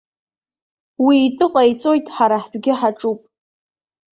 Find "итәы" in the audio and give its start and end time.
1.27-1.47